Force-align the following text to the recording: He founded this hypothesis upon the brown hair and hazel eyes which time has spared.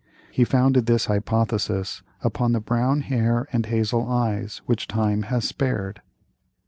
He 0.31 0.43
founded 0.45 0.87
this 0.87 1.05
hypothesis 1.05 2.01
upon 2.23 2.53
the 2.53 2.59
brown 2.59 3.01
hair 3.01 3.47
and 3.53 3.67
hazel 3.67 4.09
eyes 4.09 4.63
which 4.65 4.87
time 4.87 5.21
has 5.21 5.47
spared. 5.47 6.01